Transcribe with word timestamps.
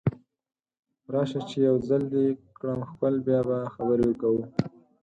راشه 1.13 1.39
چې 1.49 1.57
یو 1.67 1.75
ځل 1.87 2.03
دې 2.13 2.25
کړم 2.57 2.79
ښکل 2.89 3.13
بیا 3.27 3.39
به 3.47 3.57
خبرې 3.75 4.11
کوو 4.21 4.43